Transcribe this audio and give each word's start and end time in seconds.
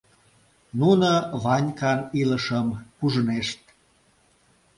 Нуно 0.79 1.09
Ванькан 1.43 1.99
илышым 2.19 2.67
пужынешт. 2.97 3.61